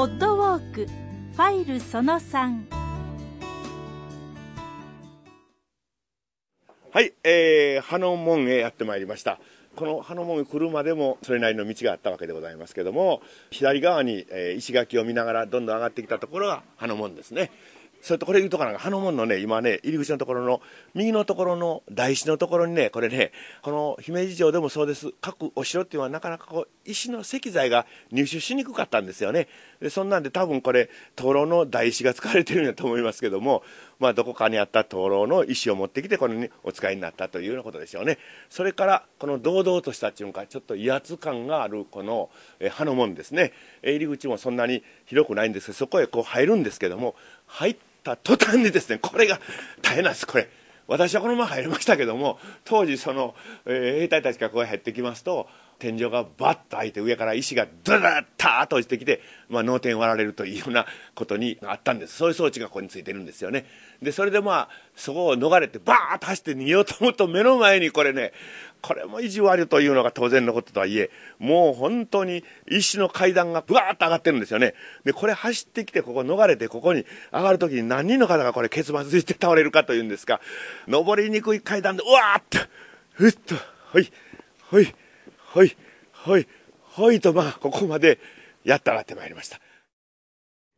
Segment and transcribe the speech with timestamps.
[0.00, 2.64] ポッドウォークファイルその3
[6.90, 9.38] はい、えー、花門へやってまいりました。
[9.76, 13.20] この花門へ来るまでもそれなりの道があったわけでございますけども、
[13.50, 17.50] 左側に、えー、石垣を見ながらどんどん上がってきたところが花門ですね。
[18.02, 20.62] それとこれ言うとかなんか、花門のね、今ね、入り口のところの、
[20.94, 23.32] 右のところの台紙のところにね、これね、
[23.62, 25.12] この姫路城でもそうです。
[25.20, 29.48] 各お城っていうのはなかなかこう、石の石材が入手しにくかったんですよね。
[29.80, 33.62] で、そんなんで多分これ、灯籠の台紙が使われてるんだと思いますけども、
[33.98, 38.18] まあ、どこかにあった灯籠の石を持ってきて、これにお使いになったというようなことでしょうね。
[38.48, 43.52] それから、この堂々としたっていうのか、ちょっと威圧感があるこの、え、葉の門ですね。
[43.82, 47.14] 入り口もそんなに広くないんですけど、そこへこう入るんですけども、
[47.46, 49.40] 入ってた途端にですね、これが
[49.82, 50.48] 大変なんです、これ。
[50.86, 55.48] 私はこのまま入りましたけども、当時その、えー、兵隊たちがこう入ってきますと、
[55.80, 62.16] 天井がバッと開いて上から石がドラッターと落ちてきて、まあ、脳天割られるというようなことにあったんです。
[62.16, 63.64] そういう装置がここについてるんですよね。
[64.02, 68.32] でそれでまあそこを逃れてバーッと走って逃げようと思うと目の前にこれね
[68.82, 74.74] これも意地悪というのが当然のこととはいえもう本当に石の階段がブワーッと上がってるんですよね。
[75.04, 80.40] でこれ走ってきてここ逃れてここに上がる時に何人の方がこれケツバツして倒れるかというんですか
[80.86, 82.58] 登りにくい階段でうわーっと
[83.12, 84.10] ふっとはい
[84.70, 84.94] はい
[85.52, 85.76] はい、
[86.12, 86.46] はい、
[86.94, 88.20] はいと、まあ、ここまで
[88.62, 89.58] やったらってまいりました。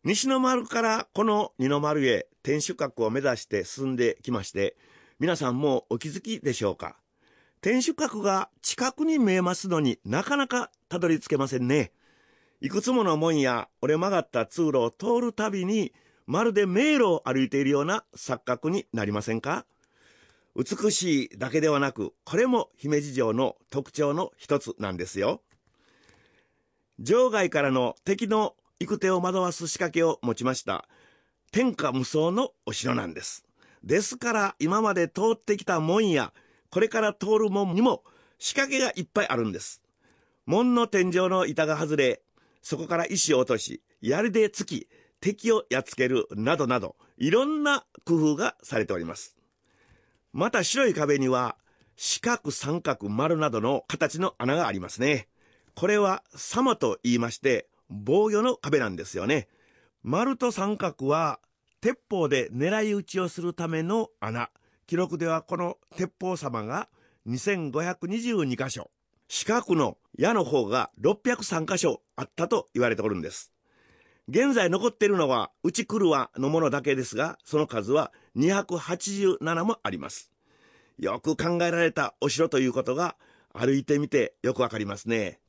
[0.03, 4.75] 西の丸からこの二の丸へ天守閣を目指して進んできまして、
[5.21, 6.97] 皆さんもお気づきでしょうか？
[7.61, 11.93] 天守閣が近くに見えますのになかなかたどり着けませんね。
[12.63, 15.93] いくつもの門や折れ曲がった通路を通るたびに
[16.27, 19.67] まるで迷路を歩いているような錯覚になりませんか？
[20.55, 25.41] 美しいだけではなく、これも姫路城の特徴の一つなんですよ。
[27.05, 30.89] 城外からの敵の行く手を惑わす仕掛けを持ちました。
[31.53, 33.45] 天下無双のお城なんです。
[33.83, 36.33] ですから今まで通ってきた門や、
[36.71, 38.05] これから通る門にも
[38.39, 39.83] 仕掛けがいっぱいあるんです。
[40.45, 42.23] 門の天井の板が外れ、
[42.61, 44.89] そこから石を落とし、槍で突き、
[45.21, 49.37] 敵をやっつけるなどなど、いろんな工夫がされております。
[50.33, 51.57] また白い壁には
[51.97, 55.29] 四角三角丸などの形の穴がありますね。
[55.75, 59.49] これは様と言いまして防御の壁なんですよね。
[60.03, 61.39] 丸と三角は
[61.81, 64.51] 鉄砲で狙い撃ちをするための穴。
[64.87, 66.89] 記録ではこの鉄砲様が
[67.29, 68.91] 2522箇所。
[69.29, 73.53] 四角の矢の方が603箇所あったと言われておるんです。
[74.29, 80.31] 現在残っているのは内車のものだけですが、その数は287もあります。
[80.99, 83.17] よく考えられたお城ということが
[83.53, 85.41] 歩いてみてよくわかりますね。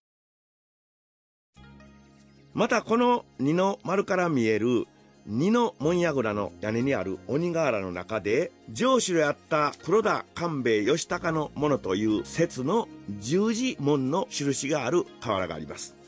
[2.54, 4.86] またこの二の丸から見える
[5.26, 12.88] 二の門櫓の屋根にある鬼瓦の中で城主であった黒田官兵衛義高のものという説の
[13.20, 16.03] 十字門の印がある瓦があります。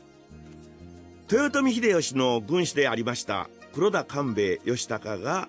[1.30, 5.48] 豊臣秀吉の軍師でありました黒田官兵衛義高が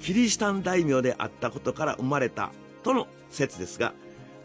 [0.00, 2.50] キリシタン大名であったことから生まれた
[2.82, 3.94] との説ですが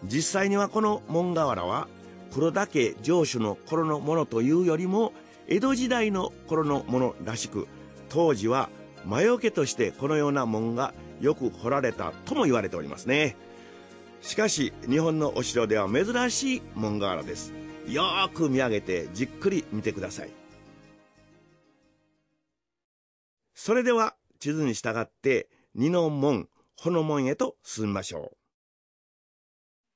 [0.06, 1.90] 実際にはこの門瓦は
[2.34, 5.12] 黒田家城主の頃のものというよりも
[5.48, 7.68] 江戸時代の頃のものらしく
[8.08, 8.70] 当時は
[9.06, 13.36] 魔除けとしてこのような門がよく掘られたとも言われておりますね。
[14.22, 17.54] しかし日本のお城では珍しい門瓦です。
[17.88, 20.39] よーく見上げてじっくり見てください。
[23.62, 26.48] それでは地図に従って二の門、
[26.78, 28.32] 穂の門へと進みましょ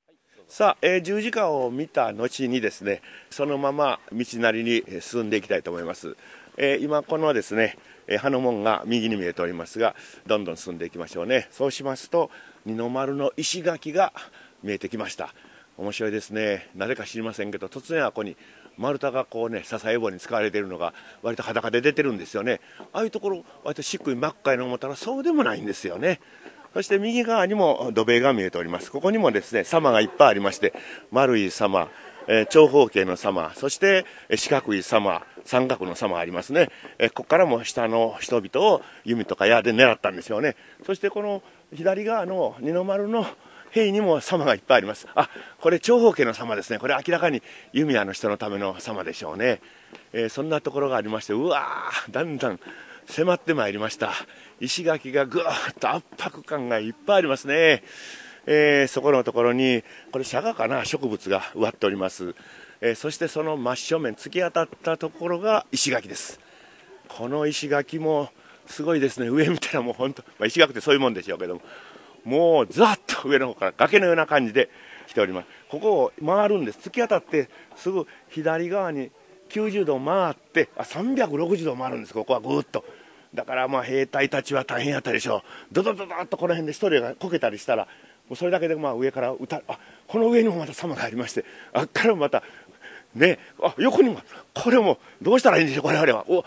[0.06, 0.12] う。
[0.46, 6.14] さあ、えー、十字架を見た後にですね、そのまま道なりに進んでいきたいと思います。
[6.58, 9.96] えー、今このですね、えー、葉の門が右に見えておりますが、
[10.26, 11.48] どんどん進んでいきましょうね。
[11.50, 12.30] そうしますと、
[12.66, 14.12] 二の丸の石垣が
[14.62, 15.34] 見えてきました。
[15.78, 16.68] 面白いですね。
[16.74, 18.36] なぜか知りませんけど、突然はここに
[18.78, 22.60] 丸太がこうね支え棒に使われているのが割と裸で出てるんですよね
[22.92, 26.20] ああいうところ割としっくり真っ赤いの思ったらそうでもないんですよね
[26.72, 30.74] そして右側にも土塀が見えておりますここにもですね様がいっぱいありまして
[31.10, 31.88] 丸い様
[32.26, 36.70] えー、長方形の様、そして四角い様、三角の様ありますね。
[36.98, 40.56] えー、ここからも下の人々を弓とか矢で狙ったんですよね。
[40.86, 41.42] そしてこの
[41.74, 43.26] 左側の二の丸の
[43.74, 45.08] 塀にも様がいっぱいあります。
[45.16, 45.28] あ、
[45.60, 46.78] これ長方形の様ですね。
[46.78, 47.42] これ明らかに
[47.72, 49.60] 弓矢の人のための様でしょうね。
[50.12, 52.60] えー、そんなところがありまして、うわー、だんだん
[53.06, 54.12] 迫ってまいりました。
[54.60, 57.82] 石垣がぐーっと圧迫感がいっぱいありますね。
[58.46, 59.82] えー、そこのところに、
[60.12, 62.34] これ、釈迦かな、植物が植わっております。
[62.80, 66.38] えー、そしてその真正面、突き当たったところが石垣です。
[67.08, 68.28] この石垣も
[68.66, 69.28] すごいですね。
[69.28, 71.62] 上見たらもう本当、まあ、石垣ってそういうもんでしょうけども、
[72.24, 74.70] もうざっと上の方から崖のような感じで
[75.06, 75.46] 来ております。
[75.68, 76.78] ここを回るんです。
[76.78, 79.10] 突き当たってすぐ左側に
[79.50, 82.14] 90度回って、あ、360度回るんです。
[82.14, 82.84] ここはぐっと。
[83.34, 85.42] だからまあ兵隊たちは大変やったでしょう。
[85.72, 87.88] ドドドドッとこの辺で一人がこけたりしたら、
[88.28, 92.42] もうそれだけでまあ上から歌あこの上にもまた様がありましてあっからまた
[93.14, 94.20] ねあ横にも
[94.54, 96.44] これもどうしたらいいんでしょうこれあれはお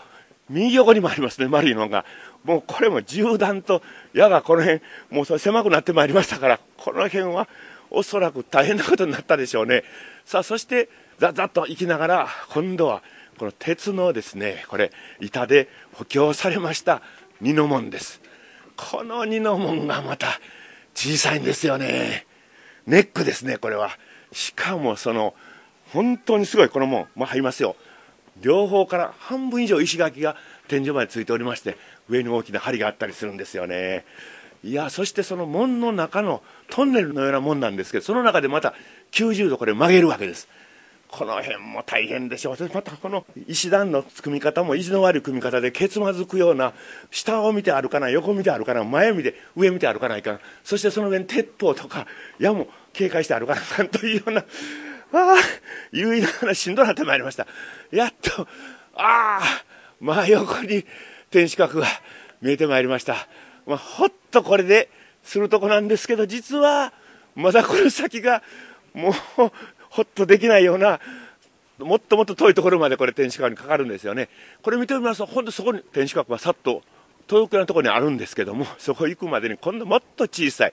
[0.48, 2.04] 右横にもありますねマリーのが
[2.48, 4.80] もうこれも銃弾と矢がこの辺
[5.10, 7.48] もう狭くなってまいりましたからこの辺は
[7.90, 9.84] おそらく大変なことになったでしょうね
[10.24, 13.02] さあそしてざざっと行きながら今度は
[13.38, 14.90] この鉄のですねこれ
[15.20, 17.02] 板で補強されました
[17.40, 18.20] 二の門です
[18.76, 20.40] この二の門がまた
[20.98, 22.26] 小さいんですよね。
[22.88, 23.90] ネックですね、これは。
[24.32, 25.32] しかもその、
[25.92, 27.76] 本当にすごい、この門、まあ、入りますよ。
[28.40, 30.34] 両方から半分以上石垣が
[30.66, 31.76] 天井までついておりまして、
[32.08, 34.04] 上に大きな梁があったりするんですよね。
[34.64, 38.74] いや、そしてその門の中のトンネルのようなもんなんですけど、その中でまた
[39.12, 40.48] 90度これ曲げるわけです。
[41.08, 42.70] この辺も大変でしょう。
[42.74, 46.74] またこの石段の組み方も意地の悪い組み方でけつまずくような、
[47.10, 50.40] 下を見て歩かない、横見て歩かない、前見て、上見て歩かないかん。
[50.64, 52.06] そしてその上に鉄砲とか
[52.38, 54.44] 矢も警戒して歩かないかというような、あ
[55.12, 55.36] あ、
[55.92, 57.46] 有意ながらしんどなってまいりました。
[57.90, 58.42] やっと、
[58.94, 59.40] ああ、
[60.00, 60.84] 真横に
[61.30, 61.86] 天守閣が
[62.40, 63.28] 見えてまいりました。
[63.66, 64.88] まあ、ほっとこれで
[65.22, 66.92] するとこなんですけど、実は、
[67.34, 68.42] まだこの先が、
[68.94, 69.12] もう、
[69.90, 71.00] ほっとできないような、
[71.78, 74.28] もっともっと遠いところまでこれ天守閣にかかるんですよね。
[74.62, 76.82] これ見てみますと、本当そこに天守閣はさっと
[77.26, 80.72] 遠くなところにあるんですけども、そこ行くまでに今度もっと小さい、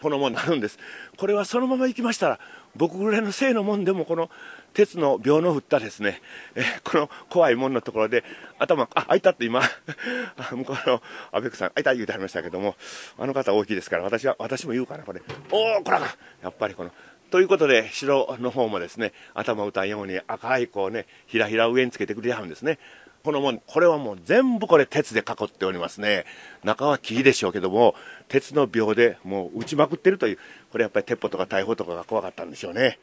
[0.00, 0.78] この門になるんです。
[1.16, 2.38] これはそのまま行きましたら、
[2.76, 4.30] 僕ぐらいの性のもんでもこの
[4.74, 6.20] 鉄の秒の振ったですね、
[6.54, 8.24] えこの怖いもんのところで
[8.58, 9.62] 頭、あ、開いたって今、
[10.52, 11.02] 向こうの
[11.32, 12.76] アベックさん、開いた言うてはりましたけども、
[13.18, 15.20] あの方大きいですから、私は、私も言うかな、これ。
[15.50, 16.92] おお、こらかやっぱりこの
[17.30, 22.78] ということで、城の方もですね、頭打たんように赤いこうね、ひらひら上につけてくれはるんですね。
[23.22, 26.24] このもん、これはもう全部これ鉄で囲っておりますね。
[26.64, 27.94] 中は木でしょうけども、
[28.28, 30.38] 鉄の秒でもう打ちまくってるという、
[30.72, 32.98] これやっぱり鉄砲とか大砲とかが怖かったんでしょうね。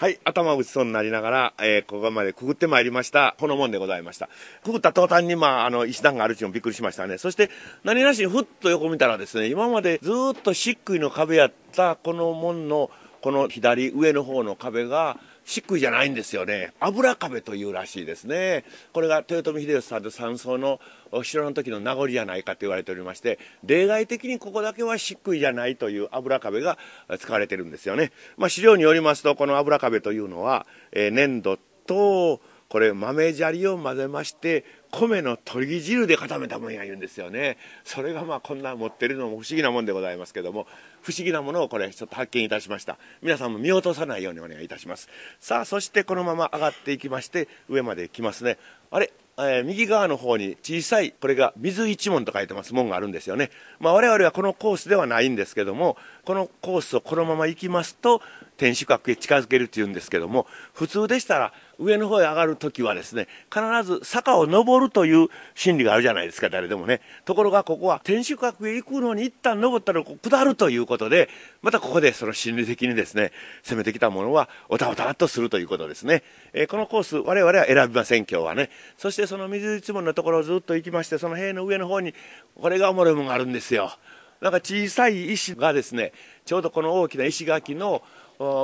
[0.00, 4.30] はい、頭打ちそうになりながら、えー、ここまでくぐってまいりました、この門でございました。
[4.64, 7.18] くぐった途端に、まあ、あの、石段があるうちもびっくりしましたね。
[7.18, 7.50] そして、
[7.84, 15.18] 何なしにふっと横見たらですね、今までずっと漆喰の壁やったこの門の、この左上の方の壁が、
[15.50, 16.72] 漆喰じゃないんですよね。
[16.78, 18.64] 油壁というらしいですね。
[18.92, 20.80] これが豊臣秀吉さんと山荘の
[21.10, 26.78] お城の時の名残じゃないかと言われておりまして、例外的にここだけは漆喰じゃないという油壁が
[27.18, 28.12] 使われてるんですよね。
[28.36, 40.68] まあ、資料によりますと、この油壁というのは、えー、粘土と、これ豆砂利を混ぜまして米の鶏汁で固めたもんや言うんですよねそれがまあこんな持ってるのも不思議なもんでございますけども
[41.02, 42.98] 不思議なものをこれちょっと発見いたしました。
[43.22, 45.08] 皆さんも見落とさないようにお願いいたします。
[45.40, 48.58] さあそしてこのまま上がっていきまして上まで来ますね。
[48.90, 49.12] あれ？
[49.38, 53.50] えー、右側の方に小さい、これが水一門と書いてます門があるんですよね。
[53.78, 58.20] まあ我々はこのコースではないんですけども、このコースをこのまま行きますと、
[58.58, 67.00] 天守閣へ近づけるっていうんですけども、普通でしたら上の方へ上がるときはですね、必ず坂を登るという心理があるじゃないですか、誰でもね。
[67.24, 71.28] ところがここは天守閣へ行くのに一旦登ったら下るということで、
[71.62, 73.32] またここでその心理的にですね、
[73.62, 76.22] 攻めてきたものはおたおたっとするということですね。
[76.52, 78.70] えー、このコース、我々は選びません、今日はね。
[78.98, 82.14] そしてその水一門のところをずっと行きまして、その塀の上の方に、
[82.60, 83.92] これがおもろいものがあるんですよ。
[84.40, 86.12] なんか小さい石がですね、
[86.46, 88.02] ちょうどこの大きな石垣の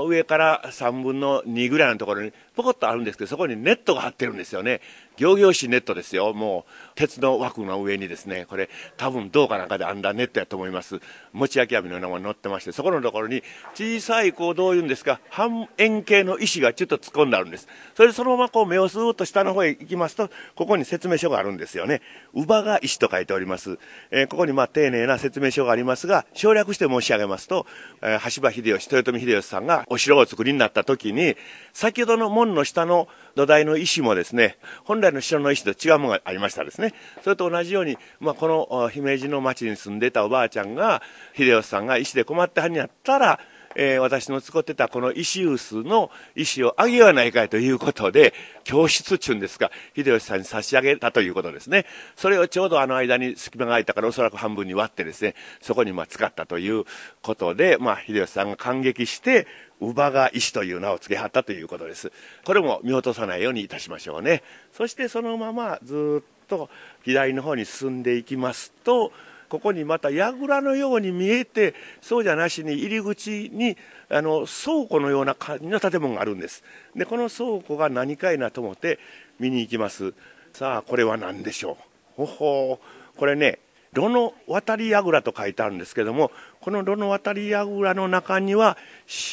[0.06, 4.80] 上から3分の2ぐらいのところにポコッとあるんですけど、そこにネットが張ってるんですよね。
[5.18, 6.32] 行々しいネットですよ。
[6.32, 11.00] もう、鉄の枠の上にですね、これ、多分銅かなんかで編んだネットやと思います。
[11.32, 13.42] 持ち焼き網のようなもの乗ってまして、そこのところに、
[13.74, 17.68] 小さい、こう、どういうんですか、半円形の石がちょっと突っ込んであるんです。
[17.94, 22.00] それでそのままこう、目をスーッと下の方へ行きますと、ここに説明書があるんですよね。
[22.34, 23.78] 乳母が石と書いております。
[24.10, 27.66] えー、ここにまあ、丁寧な説明書がありますが、省略して申し上げますと、
[28.02, 31.36] えー、橋場秀吉、豊臣秀吉さんがお城を作りになった時に、
[31.72, 36.94] 先ほどの門の下の土台の石もですね、本来の城の石と違うものがありましたですね。
[37.22, 41.02] それと同じように、まあ、この姫路の町に住んでたおばあちゃんが、
[41.36, 43.40] 秀吉さんが石で困ってはんやったら、
[43.78, 48.32] えー、私の使ってたこの石臼の石をあげようないかいということで、
[48.64, 51.84] 教室中ですか、秀吉さんに差し上げたということですね。
[52.16, 56.84] それをちょうどあの間に隙間が空いたからおそらく半分に割ってですね、そこにまあ使ったという
[57.20, 59.46] ことで、まあ、秀吉さんが感激して、
[59.78, 62.10] 乳母が石という名を付けはったということです。
[62.44, 64.42] これも見落とさないようにいたしましょうね。
[64.72, 66.70] そしてそのままずっと
[67.04, 69.12] 左の方に進んでいきますと、
[69.48, 73.76] ここにまた櫓のように見えてそうじゃなしに入り口に
[74.08, 76.62] あの倉庫のような感じの建物があるんです。
[76.94, 78.98] でこの倉庫が何かいなと思って
[79.38, 80.14] 見に行きます。
[80.52, 81.76] さあこれは何でしょ
[82.18, 82.24] う？
[82.24, 82.80] ほほ
[83.16, 83.58] これね
[83.92, 88.76] 炉の渡り櫓と書いてあるんですけどもこの炉の渡り櫓の中には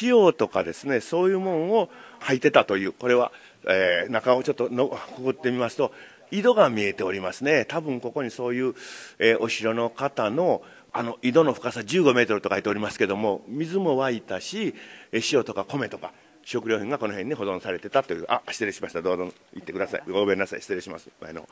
[0.02, 1.90] 塩とかですねそういうものを
[2.20, 2.92] 履いてたという。
[2.92, 3.30] これは、
[3.66, 5.92] えー、中をちょっとのくぐってみますと
[6.34, 7.64] 井戸が見えておりますね。
[7.64, 8.74] 多分ここにそういう、
[9.20, 10.62] えー、お城の方の
[10.92, 14.76] あの井戸の深さ15メートルと書いておりますけども水も湧いたし
[15.12, 16.12] 塩とか米とか
[16.44, 18.26] 食料品がこの辺に保存されてたという。
[18.28, 19.00] あ失礼しました。
[19.00, 20.02] どうぞ行ってください。
[20.08, 20.60] ごめんなさい。
[20.60, 21.08] 失礼します。
[21.20, 21.48] 前の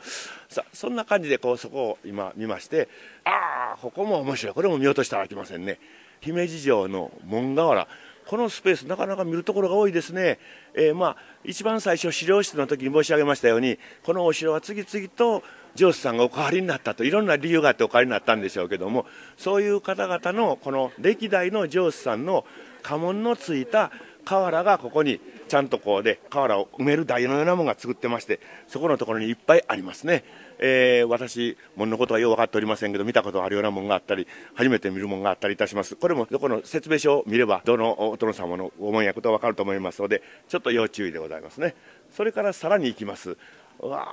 [0.49, 2.89] さそんな感じでこうそこを今見まして
[3.25, 4.55] ああここも面白い。
[4.55, 5.79] これも見落としたらあきませんね。
[6.21, 7.89] 姫路城の門瓦。
[8.27, 10.39] このスペースなかなか見るところが多いですね、
[10.75, 15.43] えー、まあ一番最初資料室の時に申し上げましたようにこのお城は次々と
[15.75, 22.45] 上司さんがお代わりになったといろんな理由があってお代わりになったんでしょうけどもそういう方々のこの歴代の上司さんの
[22.83, 23.91] 家紋のついた
[24.25, 25.21] 瓦がここに
[25.53, 30.25] ちゃんとこうで瓦を埋める台のようなものが作ってましてそこのところにいっぱいありますね、
[30.59, 35.95] えー、私門のことはよう分かっておりませんけど見たことあるようなものがあったり初めて見るものがあったりいたします。
[35.95, 41.75] これもどこの説明書を見ればどのお殿様のご門やことは分かると思いますのでちょっと要注意でございますね。
[42.17, 43.37] それからさらに行きます。
[43.81, 44.09] うわ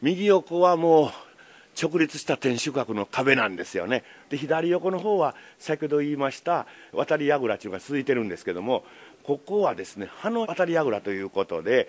[0.00, 1.10] 右横はもう
[1.80, 4.02] 直立した天守閣の壁なんですよね。
[4.30, 8.84] で左横の方は先ほど言いました渡り櫓というのが続いてるんですけども
[9.28, 11.86] ここはですね葉の渡り櫓ということで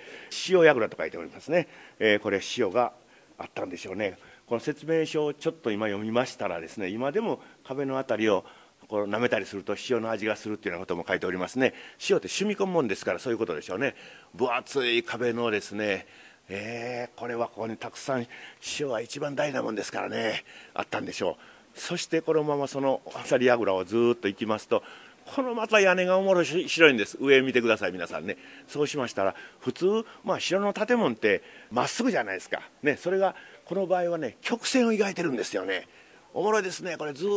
[0.49, 2.91] 塩櫓と書いておりますね、えー、これ塩が
[3.37, 4.17] あったんでしょうね。
[4.45, 8.43] この説明書をちょっと今読みましたらですね今でも壁の辺りを
[8.89, 11.73] こう舐めたりすると塩の味がするっていうようなことも書いておりますね。
[12.09, 13.95] 塩って染み込むもんですからそういうことでしょうね。
[14.35, 16.07] 分厚い壁のですね
[16.49, 18.27] えー、これはここにたくさん
[18.77, 20.43] 塩は一番大事なもんですからね
[20.73, 21.37] あったんでしょ
[21.75, 21.79] う。
[21.79, 24.83] そしてこのままそのあさり櫓をずっと行きますと
[25.35, 27.17] このまた屋根がおもろ白いんです。
[27.19, 28.37] 上見てください皆さんね。
[28.67, 35.87] そうしましたら普通、まあ、城の建物ってまっすぐじゃないですか、ね、それがこの場合はね曲線を描いてるんですよね。
[36.33, 36.95] おもろいですね。
[36.97, 37.27] これずっ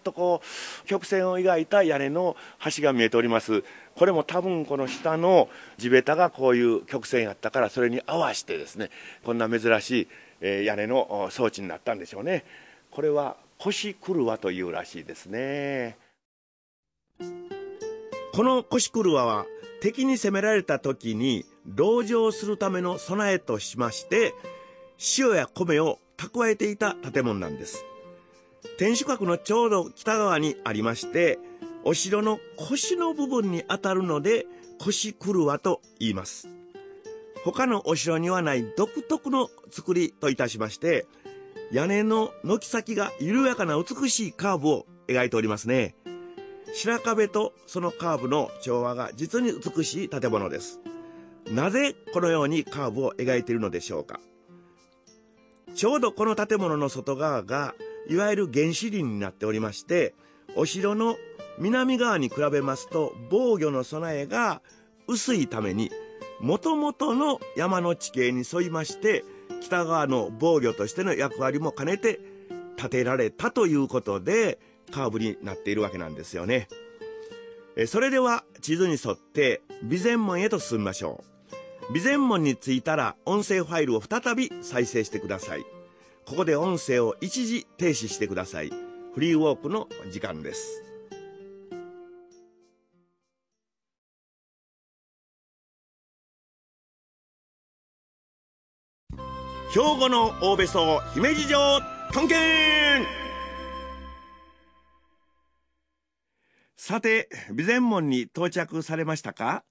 [0.00, 2.36] とこう曲線を描いた屋根の
[2.76, 3.62] 橋が見えております。
[3.94, 8.90] これも多分この下の地べたがこういう曲線やったからそれに合わせてですね
[9.22, 10.08] こんな珍しい、
[10.40, 12.44] え屋根の装置になったんでしょうね。
[12.90, 16.01] これは腰車というらしいですね。
[18.34, 19.46] この腰車は
[19.80, 21.44] 敵に攻められた時に
[21.76, 24.34] 籠城するための備えとしまして
[25.18, 27.84] 塩や米を蓄えていた建物なんです。
[28.78, 31.38] 天守閣のちょうど北側にありまして
[31.84, 34.46] お城の腰の部分にあたるので
[34.78, 36.48] 腰車と言います。
[37.44, 41.06] 他のお城にはない独特の作りといたしまして
[41.72, 45.96] 屋根の軒先が緩やかな美しいカーブを描いておりますね。
[46.74, 50.80] 白壁とそのカーブの調和が実に美しい建物です。
[51.50, 54.20] なぜこのようにカーブを描いているのでしょうか。
[55.74, 57.74] ちょうどこの建物の外側が
[58.08, 60.14] いわゆる原始林になっておりまして
[60.54, 61.16] お城の
[61.58, 64.60] 南側に比べますと防御の備えが
[65.06, 65.90] 薄いために
[66.40, 69.24] もともとの山の地形に沿いまして
[69.60, 72.20] 北側の防御としての役割も兼ねて
[72.76, 74.58] 建てられたということで
[74.92, 76.68] カーブになっているわけなんですよね。
[77.86, 81.98] それでは地図に沿って備前門へと進みましょう。
[81.98, 85.64] 備前門に着いたら音声ファイルを再び再生してください。
[86.26, 88.70] ここで音声を一時停止してください。
[89.14, 90.82] フリーウォークの時間です。
[99.74, 101.80] 兵庫の大別荘姫路城
[102.12, 103.21] 探検
[106.84, 109.62] さて備前門に到着されましたか？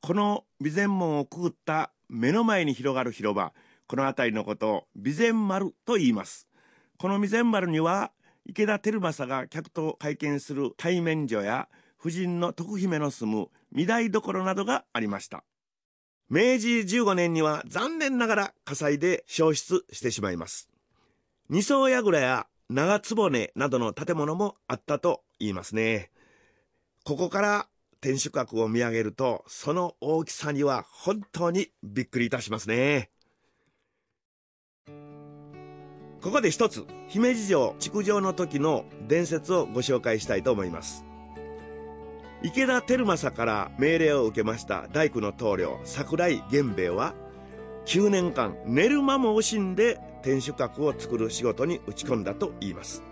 [0.00, 3.52] この備前門をくぐった目の前に広がる広場
[3.86, 6.48] この辺りのことを備前丸と言います
[6.98, 8.10] この備前丸には
[8.46, 11.68] 池田輝政が客と会見する対面所や
[12.00, 15.44] 夫人の徳姫の住む御台所などがありました
[16.28, 20.68] 明治15年には残念ながら火災で消失してしまいます。
[21.48, 26.10] 二層櫓や長坪根などの建物もあったと言いますね。
[27.06, 27.68] ここから
[28.00, 33.10] 天守閣を見上げると、その大きさには本当にびっくりいたしますね。
[36.20, 41.04] ここで一つ、姫路城築城の時の伝説をご紹介したいと思います。
[42.42, 47.14] 池田輝政から命令を受けました大工の棟梁桜井源兵衛は
[47.86, 53.02] 9年間寝る間も惜しんで天守閣を作る仕事に打ち込んだと言います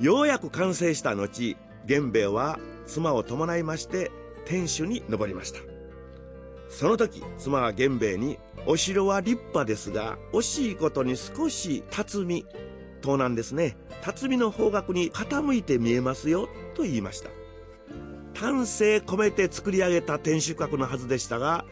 [0.00, 1.56] ようやく完成した後
[1.88, 4.10] 源兵衛は妻を伴いまして
[4.44, 5.60] 天守に登りました。
[6.68, 12.46] その時妻は源兵衛にお城は立派ですが惜しいことに少し辰巳
[13.00, 13.76] 東南ですね。
[14.02, 17.30] 辰巳の方角に傾いて見えますよと言いました。
[18.34, 21.64] 丹精込めて作り上げた天守閣のはずでしたが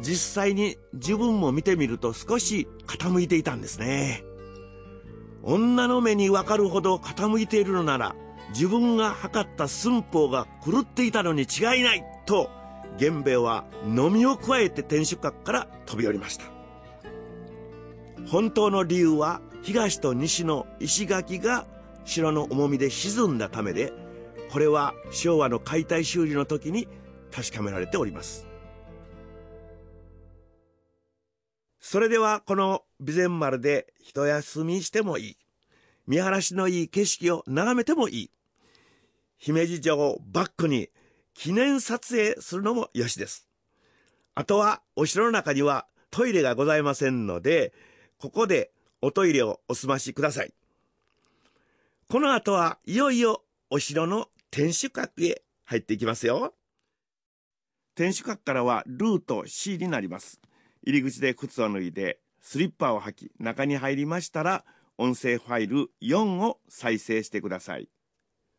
[0.00, 4.24] 実際に自分も見てみると少し傾いていたんですね
[5.42, 8.14] 女の目にわかるほど傾いているのなら
[8.52, 12.50] 自分が測った寸法が狂っていたのに違いないと
[12.98, 16.44] 源兵衛は飲みを加えて天守閣から飛び降りました。
[18.28, 21.66] 本当の理由は東と西の石垣が
[22.04, 23.92] 城の重みで沈んだためで
[24.50, 26.86] これは昭和の解体修理の時に
[27.34, 28.46] 確かめられております。
[31.80, 35.36] それではこの備前丸で一休みしてもいい。
[36.06, 38.30] 見晴らしのいい景色を眺めてもいい。
[39.44, 40.88] 姫路城をバックに
[41.34, 43.48] 記念撮影するのもよしです。
[44.36, 47.72] あとはお城の中にはトイレがございませんので、
[48.18, 48.70] ここで
[49.00, 50.54] おトイレをお済ましください。
[52.08, 56.54] この後はいよいよお城の天守閣へ入っていきますよ。
[57.96, 60.40] 天守閣からはルート C になります。
[60.84, 64.64] 入り口で靴を脱いでスリッパを履き中に入りましたら
[64.98, 67.91] 音声ファイル4を再生してください。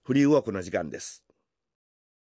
[0.05, 1.23] フリーウォークの時間です。